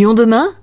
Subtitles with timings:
[0.00, 0.54] Lyon demain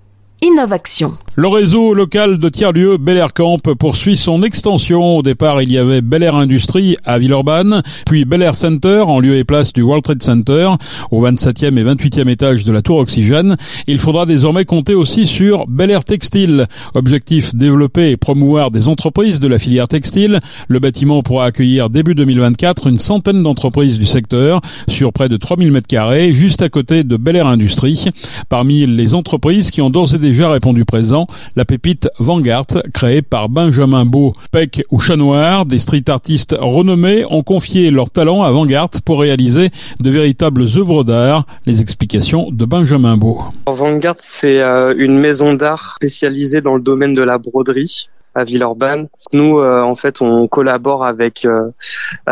[0.42, 1.16] Innovation.
[1.40, 5.17] Le réseau local de tiers-lieux Bel Air Camp poursuit son extension.
[5.17, 9.20] Au départ, il y avait Bel Air Industrie à Villeurbanne, puis Bel Air Center en
[9.20, 10.71] lieu et place du World Trade Center,
[11.12, 13.55] au 27e et 28e étage de la tour Oxygène.
[13.86, 16.66] Il faudra désormais compter aussi sur Bel Air Textile.
[16.96, 20.40] Objectif développer et promouvoir des entreprises de la filière textile.
[20.70, 25.72] Le bâtiment pourra accueillir début 2024 une centaine d'entreprises du secteur sur près de 3000
[25.72, 28.06] m2, juste à côté de Bel Air Industrie.
[28.50, 33.49] Parmi les entreprises qui ont d'ores et déjà répondu présent, la pépite Vanguard, créée par
[33.49, 38.52] Benjamin Beau, Peck ou Chat Noir, des street artistes renommés ont confié leur talent à
[38.52, 39.70] Vanguard pour réaliser
[40.00, 41.45] de véritables œuvres d'art.
[41.66, 43.41] Les explications de Benjamin Beau.
[43.67, 49.09] Vanguard, c'est euh, une maison d'art spécialisée dans le domaine de la broderie à Villeurbanne.
[49.34, 51.72] Nous, euh, en fait, on collabore avec euh,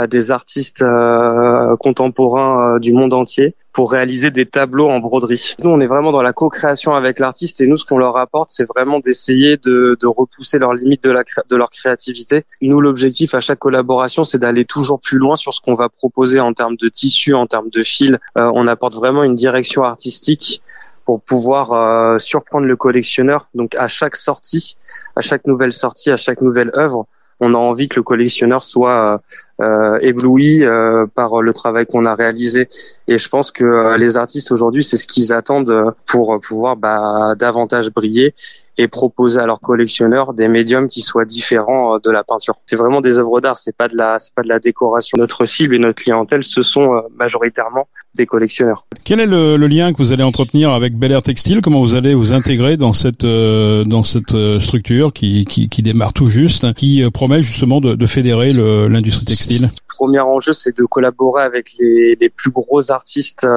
[0.07, 5.55] des artistes euh, contemporains du monde entier pour réaliser des tableaux en broderie.
[5.63, 8.51] Nous, on est vraiment dans la co-création avec l'artiste et nous, ce qu'on leur apporte,
[8.51, 12.45] c'est vraiment d'essayer de, de, repousser leurs limites de, la, de leur créativité.
[12.61, 16.39] Nous, l'objectif à chaque collaboration, c'est d'aller toujours plus loin sur ce qu'on va proposer
[16.39, 18.19] en termes de tissu, en termes de fil.
[18.35, 20.61] on apporte vraiment une direction artistique
[21.05, 23.49] pour pouvoir euh, surprendre le collectionneur.
[23.53, 24.75] Donc à chaque sortie,
[25.15, 27.07] à chaque nouvelle sortie, à chaque nouvelle œuvre,
[27.39, 29.21] on a envie que le collectionneur soit
[29.61, 32.67] euh, ébloui euh, par le travail qu'on a réalisé.
[33.07, 37.91] Et je pense que les artistes aujourd'hui, c'est ce qu'ils attendent pour pouvoir bah, davantage
[37.91, 38.33] briller
[38.77, 42.55] et proposer à leurs collectionneurs des médiums qui soient différents euh, de la peinture.
[42.65, 45.17] C'est vraiment des œuvres d'art, c'est pas de la c'est pas de la décoration.
[45.17, 48.85] Notre cible et notre clientèle, ce sont euh, majoritairement des collectionneurs.
[49.03, 51.61] Quel est le, lien que vous allez entretenir avec Bel Air Textile?
[51.61, 56.13] Comment vous allez vous intégrer dans cette euh, dans cette structure qui, qui, qui démarre
[56.13, 59.44] tout juste, qui promet justement de fédérer l'industrie textile?
[59.87, 63.47] Premier enjeu, c'est de collaborer avec les, les plus gros artistes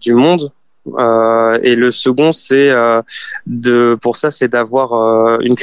[0.00, 0.50] du monde.
[0.96, 3.02] Euh, et le second, c'est euh,
[3.46, 5.56] de, pour ça, c'est d'avoir euh, une,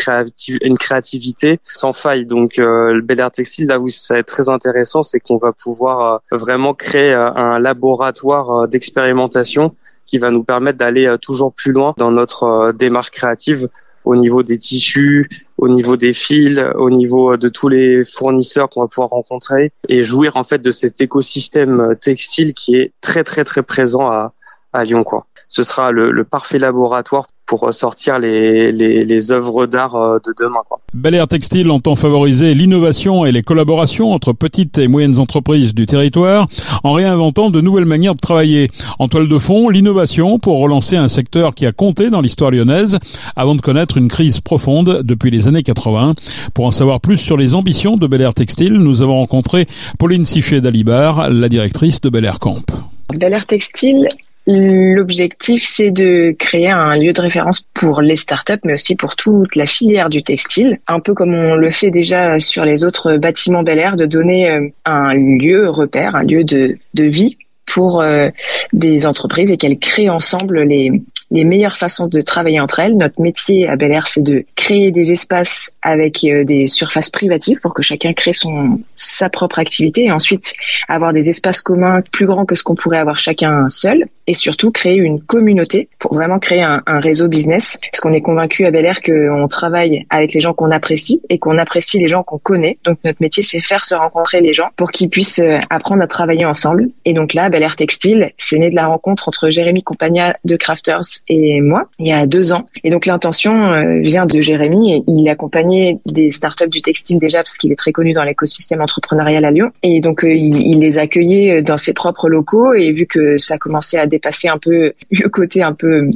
[0.62, 2.26] une créativité sans faille.
[2.26, 5.52] Donc, le Bel Air Textile, là où ça va être très intéressant, c'est qu'on va
[5.52, 12.12] pouvoir vraiment créer un laboratoire d'expérimentation qui va nous permettre d'aller toujours plus loin dans
[12.12, 13.70] notre démarche créative
[14.06, 15.28] au niveau des tissus,
[15.58, 20.04] au niveau des fils, au niveau de tous les fournisseurs qu'on va pouvoir rencontrer et
[20.04, 24.34] jouir en fait de cet écosystème textile qui est très très très présent à,
[24.74, 25.04] à Lyon.
[25.04, 25.26] Quoi.
[25.50, 30.34] Ce sera le, le parfait laboratoire pour sortir les, les, les œuvres d'art euh, de
[30.40, 30.62] demain.
[30.68, 30.80] Quoi.
[30.94, 35.86] Bel Air Textile entend favoriser l'innovation et les collaborations entre petites et moyennes entreprises du
[35.86, 36.48] territoire
[36.84, 38.70] en réinventant de nouvelles manières de travailler.
[39.00, 43.00] En toile de fond, l'innovation pour relancer un secteur qui a compté dans l'histoire lyonnaise
[43.36, 46.16] avant de connaître une crise profonde depuis les années 80.
[46.54, 49.68] Pour en savoir plus sur les ambitions de Bel Air Textile, nous avons rencontré
[50.00, 52.66] Pauline Sichet d'Alibar, la directrice de Bel Air Camp.
[53.14, 54.08] Bel Air Textile
[54.48, 59.56] L'objectif, c'est de créer un lieu de référence pour les startups, mais aussi pour toute
[59.56, 63.64] la filière du textile, un peu comme on le fait déjà sur les autres bâtiments
[63.64, 68.30] Bel Air, de donner euh, un lieu repère, un lieu de, vie pour euh,
[68.72, 70.92] des entreprises et qu'elles créent ensemble les,
[71.32, 72.96] les meilleures façons de travailler entre elles.
[72.96, 77.60] Notre métier à Bel Air, c'est de créer des espaces avec euh, des surfaces privatives
[77.62, 80.54] pour que chacun crée son sa propre activité et ensuite
[80.88, 84.72] avoir des espaces communs plus grands que ce qu'on pourrait avoir chacun seul et surtout
[84.72, 87.78] créer une communauté pour vraiment créer un, réseau business.
[87.92, 91.38] Parce qu'on est convaincu à Bel Air qu'on travaille avec les gens qu'on apprécie et
[91.38, 92.78] qu'on apprécie les gens qu'on connaît.
[92.86, 96.08] Donc notre métier, c'est faire se rencontrer les gens pour qu'ils puissent euh, apprendre à
[96.08, 96.86] travailler ensemble.
[97.06, 100.56] Et donc là, Bel Air Textile, c'est né de la rencontre entre Jérémy Compagna de
[100.56, 102.68] Crafters et moi il y a deux ans.
[102.84, 104.94] Et donc l'intention euh, vient de Jérémy.
[104.96, 108.82] Et il accompagnait des startups du textile déjà parce qu'il est très connu dans l'écosystème
[108.82, 109.72] entrepreneurial à Lyon.
[109.84, 112.74] Et donc euh, il, les accueillait dans ses propres locaux.
[112.74, 116.10] Et vu que ça commençait à dépasser un peu le côté un peu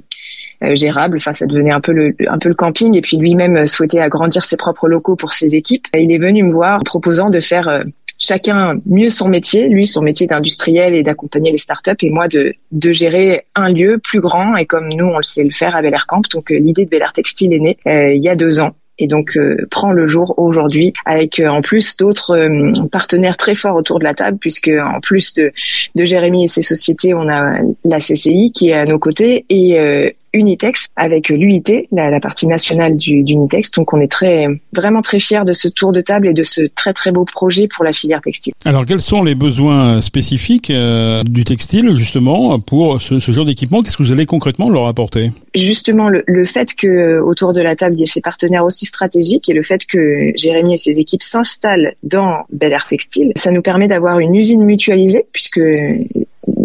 [0.63, 1.17] euh, gérable.
[1.17, 2.95] Enfin, ça devenait un peu le un peu le camping.
[2.95, 5.87] Et puis lui-même souhaitait agrandir ses propres locaux pour ses équipes.
[5.97, 7.83] Il est venu me voir proposant de faire
[8.19, 12.53] chacun mieux son métier, lui son métier d'industriel et d'accompagner les startups et moi de,
[12.71, 15.81] de gérer un lieu plus grand et comme nous on le sait le faire à
[15.81, 16.21] Bel Air Camp.
[16.31, 18.75] Donc euh, l'idée de Bel Air Textile est née euh, il y a deux ans
[19.01, 22.49] et donc euh, prend le jour aujourd'hui avec en plus d'autres
[22.91, 25.53] partenaires très forts autour de la table puisque en plus de,
[25.95, 30.15] de Jérémy et ses sociétés on a la CCI qui est à nos côtés et
[30.33, 33.71] Unitex avec l'UIT, la, partie nationale du, d'Unitex.
[33.71, 36.61] Donc on est très vraiment très fiers de ce tour de table et de ce
[36.75, 38.53] très très beau projet pour la filière textile.
[38.65, 43.81] Alors quels sont les besoins spécifiques euh, du textile justement pour ce, genre d'équipement?
[43.81, 45.31] Qu'est-ce que vous allez concrètement leur apporter?
[45.55, 48.85] Justement le, le, fait que autour de la table il y ait ces partenaires aussi
[48.85, 53.51] stratégiques et le fait que Jérémy et ses équipes s'installent dans Bel Air Textile, ça
[53.51, 55.61] nous permet d'avoir une usine mutualisée puisque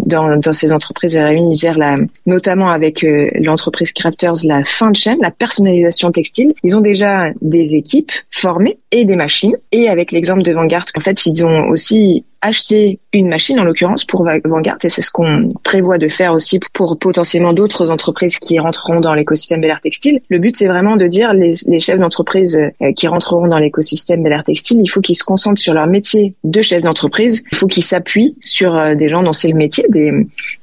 [0.05, 4.95] dans, dans ces entreprises, Jérémy gère la, notamment avec euh, l'entreprise Crafters la fin de
[4.95, 6.53] chaîne, la personnalisation textile.
[6.63, 9.55] Ils ont déjà des équipes formées et des machines.
[9.71, 14.05] Et avec l'exemple de Vanguard, en fait, ils ont aussi acheter une machine en l'occurrence
[14.05, 18.59] pour Vanguard et c'est ce qu'on prévoit de faire aussi pour potentiellement d'autres entreprises qui
[18.59, 20.19] rentreront dans l'écosystème Bel Air Textile.
[20.29, 24.21] Le but c'est vraiment de dire les, les chefs d'entreprise euh, qui rentreront dans l'écosystème
[24.23, 27.57] Bel Air Textile, il faut qu'ils se concentrent sur leur métier de chef d'entreprise, il
[27.57, 30.11] faut qu'ils s'appuient sur euh, des gens dont c'est le métier, des,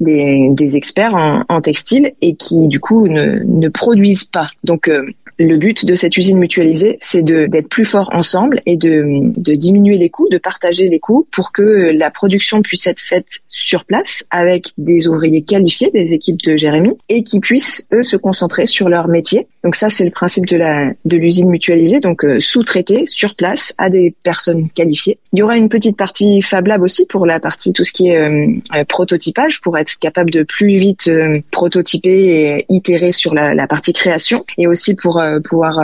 [0.01, 4.49] des, des experts en, en, textile et qui du coup ne, ne produisent pas.
[4.65, 5.07] Donc euh,
[5.39, 9.05] le but de cette usine mutualisée, c'est d'être plus fort ensemble et de,
[9.39, 13.41] de, diminuer les coûts, de partager les coûts pour que la production puisse être faite
[13.49, 18.17] sur place avec des ouvriers qualifiés, des équipes de Jérémy, et qui puissent, eux, se
[18.17, 19.47] concentrer sur leur métier.
[19.65, 23.75] Donc ça, c'est le principe de la de l'usine mutualisée, donc euh, sous-traité sur place
[23.79, 25.19] à des personnes qualifiées.
[25.33, 28.09] Il y aura une petite partie Fab Lab aussi pour la partie tout ce qui
[28.09, 31.11] est euh, euh, prototypage, pour être capable de plus vite
[31.51, 35.79] prototyper et itérer sur la, la, partie création, et aussi pour pouvoir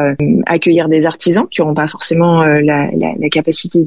[0.47, 3.83] accueillir des artisans qui n'auront pas forcément la, la, la capacité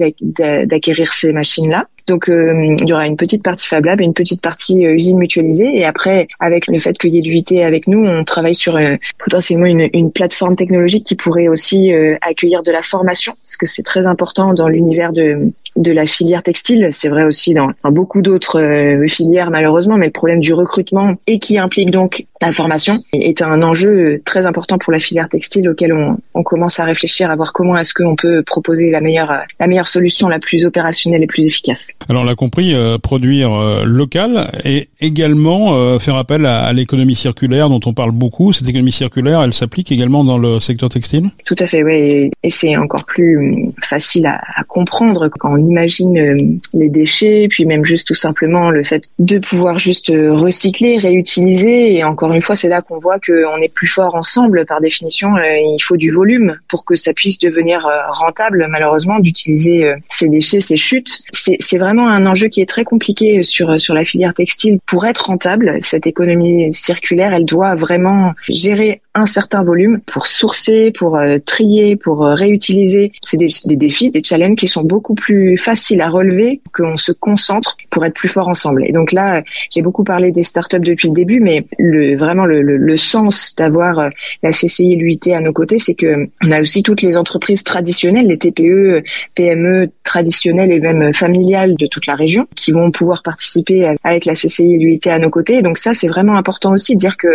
[0.65, 1.86] d'acquérir ces machines-là.
[2.07, 4.94] Donc euh, il y aura une petite partie Fab Lab et une petite partie euh,
[4.94, 5.77] usine mutualisée.
[5.77, 8.75] Et après, avec le fait qu'il y ait du IT avec nous, on travaille sur
[8.75, 13.83] euh, potentiellement une, plateforme technologique qui pourrait aussi accueillir de la formation, parce que c'est
[13.83, 16.89] très important dans l'univers de, de la filière textile.
[16.92, 21.57] C'est vrai aussi dans, beaucoup d'autres filières malheureusement, mais le problème du recrutement et qui
[21.57, 26.18] implique donc la formation est un enjeu très important pour la filière textile auquel on,
[26.33, 29.88] on commence à réfléchir à voir comment est-ce qu'on peut proposer la meilleure la meilleure
[29.88, 31.90] solution la plus opérationnelle et plus efficace.
[32.09, 37.15] Alors on l'a compris, euh, produire euh, local et également euh, faire appel à, l'économie
[37.15, 38.53] circulaire dont on parle beaucoup.
[38.53, 41.29] Cette économie circulaire, elle s'applique également dans le secteur textile?
[41.45, 42.31] Tout à fait, oui.
[42.43, 47.85] Et, c'est encore plus facile à, à, comprendre quand on imagine les déchets, puis même
[47.85, 51.95] juste tout simplement le fait de pouvoir juste recycler, réutiliser.
[51.95, 54.65] Et encore une fois, c'est là qu'on voit qu'on est plus fort ensemble.
[54.65, 60.27] Par définition, il faut du volume pour que ça puisse devenir rentable, malheureusement, d'utiliser ces
[60.27, 61.21] déchets, ces chutes.
[61.31, 64.79] C'est vraiment un enjeu qui est très compliqué sur sur la filière textile.
[64.85, 70.91] Pour être rentable, cette économie circulaire, elle doit vraiment gérer un certain volume pour sourcer,
[70.91, 73.11] pour euh, trier, pour euh, réutiliser.
[73.21, 77.75] C'est des, défis, des challenges qui sont beaucoup plus faciles à relever qu'on se concentre
[77.89, 78.85] pour être plus fort ensemble.
[78.87, 82.61] Et donc là, j'ai beaucoup parlé des startups depuis le début, mais le, vraiment le,
[82.61, 84.09] le, le sens d'avoir euh,
[84.43, 87.65] la CCI et l'UIT à nos côtés, c'est que on a aussi toutes les entreprises
[87.65, 89.03] traditionnelles, les TPE,
[89.35, 94.33] PME traditionnelles et même familiales de toute la région qui vont pouvoir participer avec la
[94.35, 95.61] CCI et l'UIT à nos côtés.
[95.61, 97.27] donc ça, c'est vraiment important aussi de dire que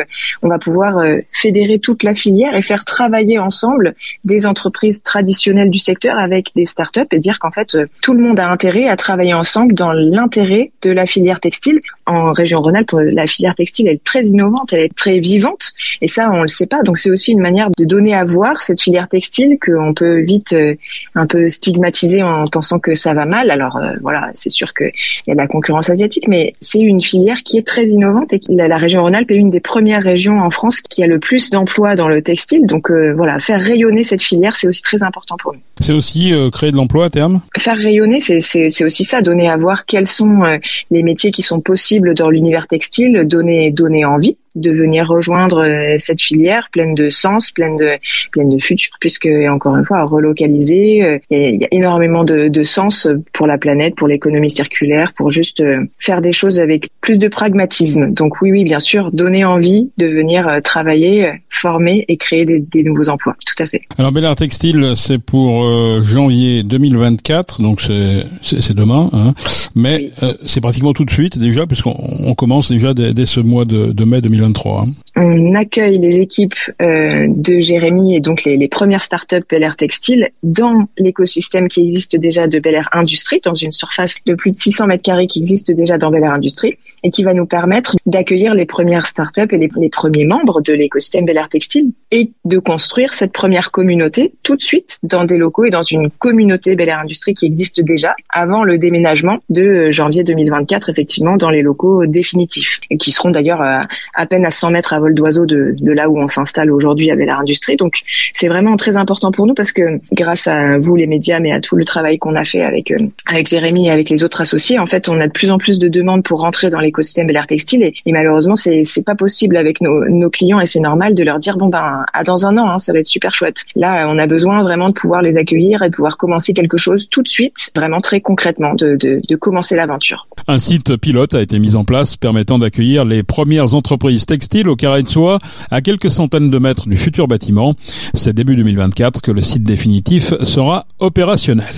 [0.42, 1.02] on va pouvoir
[1.32, 3.92] fédérer toute la filière et faire travailler ensemble
[4.24, 8.22] des entreprises traditionnelles du secteur avec des startups et dire qu'en fait euh, tout le
[8.22, 11.80] monde a intérêt à travailler ensemble dans l'intérêt de la filière textile.
[12.06, 16.30] En région Rhône-Alpes, la filière textile est très innovante, elle est très vivante et ça
[16.32, 16.82] on le sait pas.
[16.82, 20.52] Donc c'est aussi une manière de donner à voir cette filière textile qu'on peut vite
[20.52, 20.74] euh,
[21.14, 23.50] un peu stigmatiser en pensant que ça va mal.
[23.50, 24.92] Alors euh, voilà, c'est sûr qu'il
[25.26, 28.40] y a de la concurrence asiatique, mais c'est une filière qui est très innovante et
[28.48, 31.50] la, la région Rhône-Alpes est une des premières régions en France qui a le plus
[31.56, 32.66] d'emploi dans le textile.
[32.66, 35.60] Donc euh, voilà, faire rayonner cette filière, c'est aussi très important pour nous.
[35.80, 37.40] C'est aussi euh, créer de l'emploi à terme?
[37.56, 40.58] Faire rayonner, c'est aussi ça, donner à voir quels sont euh,
[40.90, 45.94] les métiers qui sont possibles dans l'univers textile, donner, donner envie de venir rejoindre euh,
[45.98, 47.90] cette filière pleine de sens, pleine de
[48.32, 52.62] pleine de futur, puisque encore une fois, relocaliser, euh, il y, a énormément de, de,
[52.64, 57.18] sens pour la planète, pour l'économie circulaire, pour juste euh, faire des choses avec plus
[57.18, 58.12] de pragmatisme.
[58.12, 62.82] Donc oui, oui, bien sûr, donner envie de venir travailler, former et créer des, des
[62.82, 63.36] nouveaux emplois.
[63.46, 63.82] Tout à fait.
[63.98, 65.62] Alors Bel Textile, c'est pour
[66.02, 69.34] janvier 2024, donc c'est demain, hein.
[69.74, 70.10] mais
[70.44, 74.04] c'est pratiquement tout de suite déjà, puisqu'on commence déjà dès, dès, ce mois de, de
[74.04, 74.45] mai 2024.
[74.52, 75.05] 2023.
[75.18, 79.76] On accueille les équipes euh, de Jérémy et donc les, les premières startups Bel Air
[79.76, 84.50] Textile dans l'écosystème qui existe déjà de Bel Air Industrie, dans une surface de plus
[84.50, 87.46] de 600 mètres carrés qui existe déjà dans Bel Air Industrie et qui va nous
[87.46, 92.32] permettre d'accueillir les premières startups et les, premiers membres de l'écosystème Bel Air Textile et
[92.44, 96.76] de construire cette première communauté tout de suite dans des locaux et dans une communauté
[96.76, 101.62] Bel Air Industrie qui existe déjà avant le déménagement de janvier 2024 effectivement dans les
[101.62, 103.80] locaux définitifs et qui seront d'ailleurs euh,
[104.14, 107.10] à peine à 100 mètres à vol d'oiseau de, de là où on s'installe aujourd'hui
[107.10, 107.76] avec l'industrie.
[107.76, 108.00] Donc
[108.34, 111.60] c'est vraiment très important pour nous parce que grâce à vous les médias, mais à
[111.60, 114.78] tout le travail qu'on a fait avec euh, avec Jérémy et avec les autres associés,
[114.78, 117.36] en fait, on a de plus en plus de demandes pour rentrer dans l'écosystème Bel
[117.36, 121.22] Air Textile et, malheureusement c'est c'est pas possible avec nos, clients et c'est normal de
[121.22, 123.64] leur dire bon ben à dans un an, hein, ça va être super chouette.
[123.76, 127.08] Là, on a besoin vraiment de pouvoir les accueillir et de pouvoir commencer quelque chose
[127.08, 130.26] tout de suite, vraiment très concrètement, de, de, de commencer l'aventure.
[130.48, 134.76] Un site pilote a été mis en place permettant d'accueillir les premières entreprises textiles au
[134.96, 135.38] carré de soie
[135.70, 137.74] à quelques centaines de mètres du futur bâtiment.
[138.14, 141.74] C'est début 2024 que le site définitif sera opérationnel.